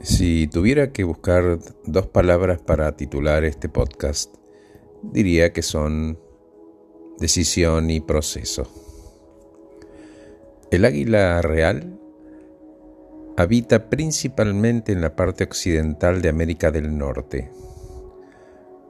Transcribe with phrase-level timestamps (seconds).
[0.00, 4.34] Si tuviera que buscar dos palabras para titular este podcast,
[5.02, 6.18] diría que son
[7.18, 8.66] decisión y proceso.
[10.70, 11.98] El águila real
[13.36, 17.50] habita principalmente en la parte occidental de América del Norte.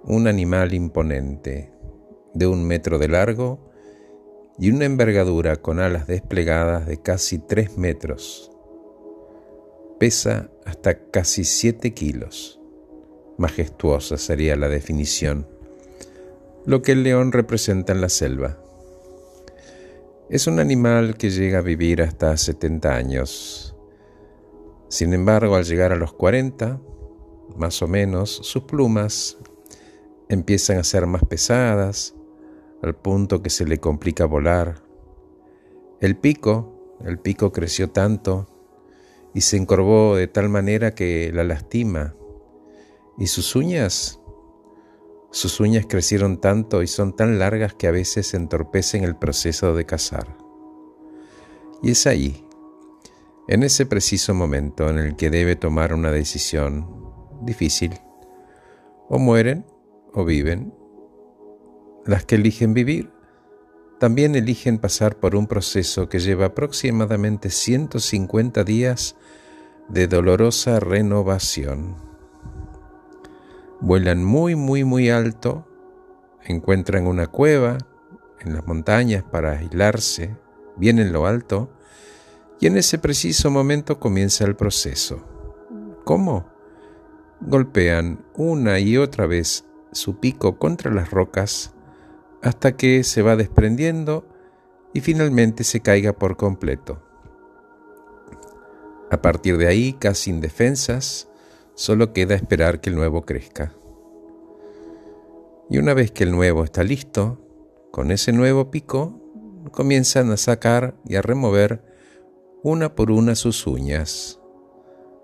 [0.04, 1.72] Un animal imponente,
[2.34, 3.70] de un metro de largo
[4.58, 8.51] y una envergadura con alas desplegadas de casi tres metros
[10.02, 12.58] pesa hasta casi 7 kilos.
[13.38, 15.46] Majestuosa sería la definición.
[16.66, 18.58] Lo que el león representa en la selva.
[20.28, 23.76] Es un animal que llega a vivir hasta 70 años.
[24.88, 26.80] Sin embargo, al llegar a los 40,
[27.54, 29.38] más o menos, sus plumas
[30.28, 32.16] empiezan a ser más pesadas,
[32.82, 34.82] al punto que se le complica volar.
[36.00, 38.51] El pico, el pico creció tanto
[39.34, 42.14] y se encorvó de tal manera que la lastima.
[43.18, 44.20] Y sus uñas,
[45.30, 49.86] sus uñas crecieron tanto y son tan largas que a veces entorpecen el proceso de
[49.86, 50.36] cazar.
[51.82, 52.46] Y es ahí,
[53.48, 56.86] en ese preciso momento en el que debe tomar una decisión
[57.42, 57.92] difícil.
[59.08, 59.66] O mueren
[60.12, 60.74] o viven.
[62.04, 63.10] Las que eligen vivir
[64.02, 69.14] también eligen pasar por un proceso que lleva aproximadamente 150 días
[69.88, 71.94] de dolorosa renovación.
[73.80, 75.68] Vuelan muy, muy, muy alto,
[76.42, 77.78] encuentran una cueva
[78.40, 80.36] en las montañas para aislarse,
[80.74, 81.70] bien en lo alto,
[82.58, 85.24] y en ese preciso momento comienza el proceso.
[86.02, 86.48] ¿Cómo?
[87.40, 91.72] Golpean una y otra vez su pico contra las rocas
[92.42, 94.26] hasta que se va desprendiendo
[94.92, 97.02] y finalmente se caiga por completo.
[99.10, 101.28] A partir de ahí, casi indefensas,
[101.74, 103.74] solo queda esperar que el nuevo crezca.
[105.70, 107.38] Y una vez que el nuevo está listo,
[107.90, 109.20] con ese nuevo pico,
[109.70, 111.84] comienzan a sacar y a remover
[112.62, 114.40] una por una sus uñas,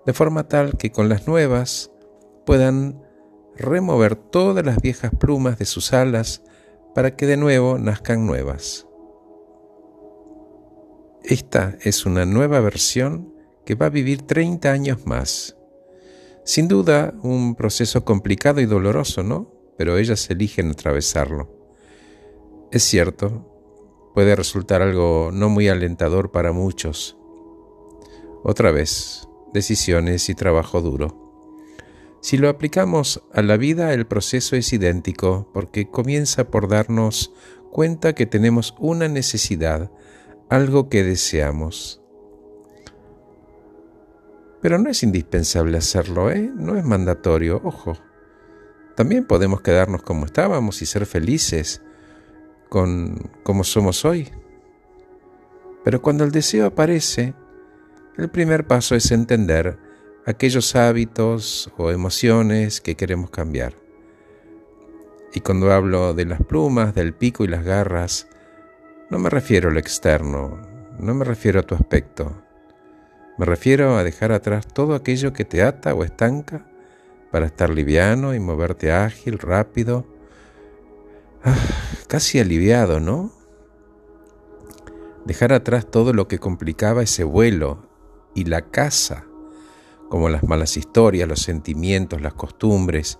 [0.05, 1.91] de forma tal que con las nuevas
[2.45, 3.03] puedan
[3.55, 6.43] remover todas las viejas plumas de sus alas
[6.93, 8.87] para que de nuevo nazcan nuevas.
[11.23, 13.33] Esta es una nueva versión
[13.65, 15.55] que va a vivir 30 años más.
[16.43, 19.53] Sin duda, un proceso complicado y doloroso, ¿no?
[19.77, 21.49] Pero ellas eligen atravesarlo.
[22.71, 23.45] Es cierto,
[24.15, 27.17] puede resultar algo no muy alentador para muchos.
[28.43, 31.28] Otra vez, decisiones y trabajo duro.
[32.21, 37.33] Si lo aplicamos a la vida, el proceso es idéntico porque comienza por darnos
[37.71, 39.89] cuenta que tenemos una necesidad,
[40.49, 42.01] algo que deseamos.
[44.61, 46.51] Pero no es indispensable hacerlo, ¿eh?
[46.53, 47.97] No es mandatorio, ojo.
[48.95, 51.81] También podemos quedarnos como estábamos y ser felices
[52.67, 54.29] con como somos hoy.
[55.85, 57.33] Pero cuando el deseo aparece,
[58.17, 59.79] el primer paso es entender
[60.25, 63.73] aquellos hábitos o emociones que queremos cambiar.
[65.33, 68.27] Y cuando hablo de las plumas, del pico y las garras,
[69.09, 70.59] no me refiero a lo externo,
[70.99, 72.43] no me refiero a tu aspecto.
[73.37, 76.65] Me refiero a dejar atrás todo aquello que te ata o estanca
[77.31, 80.05] para estar liviano y moverte ágil, rápido,
[81.43, 81.55] ah,
[82.07, 83.31] casi aliviado, ¿no?
[85.25, 87.87] Dejar atrás todo lo que complicaba ese vuelo
[88.33, 89.28] y la casa
[90.09, 93.19] como las malas historias, los sentimientos, las costumbres,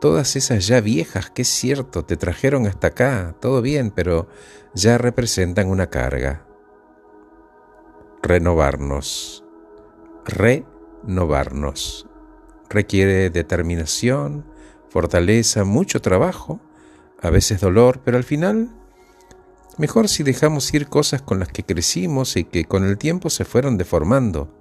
[0.00, 4.28] todas esas ya viejas que es cierto, te trajeron hasta acá, todo bien, pero
[4.74, 6.46] ya representan una carga.
[8.22, 9.44] Renovarnos,
[10.24, 12.06] renovarnos,
[12.68, 14.46] requiere determinación,
[14.88, 16.60] fortaleza, mucho trabajo,
[17.20, 18.70] a veces dolor, pero al final
[19.78, 23.44] mejor si dejamos ir cosas con las que crecimos y que con el tiempo se
[23.44, 24.57] fueron deformando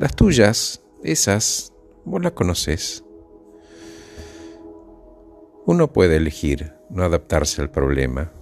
[0.00, 1.74] las tuyas, esas,
[2.06, 3.04] vos las conoces.
[5.66, 8.32] Uno puede elegir no adaptarse al problema,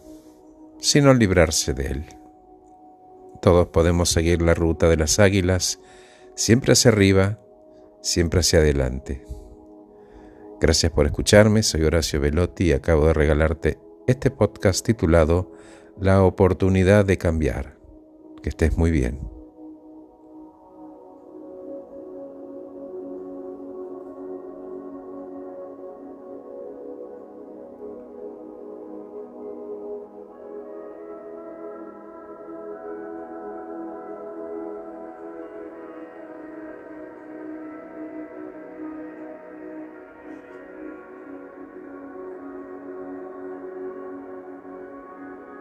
[0.79, 2.07] sino librarse de él.
[3.43, 5.81] Todos podemos seguir la ruta de las águilas,
[6.37, 7.41] siempre hacia arriba,
[8.03, 9.25] siempre hacia adelante.
[10.61, 15.51] Gracias por escucharme, soy Horacio Velotti y acabo de regalarte este podcast titulado
[15.99, 17.77] La oportunidad de cambiar.
[18.45, 19.38] Que estés muy bien.